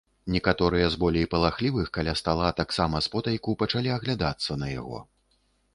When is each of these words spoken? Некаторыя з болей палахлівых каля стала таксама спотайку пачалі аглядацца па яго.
Некаторыя 0.35 0.87
з 0.93 0.99
болей 1.03 1.25
палахлівых 1.33 1.91
каля 1.97 2.13
стала 2.23 2.47
таксама 2.61 3.03
спотайку 3.09 3.57
пачалі 3.65 3.89
аглядацца 3.99 4.61
па 4.65 4.77
яго. 4.79 4.99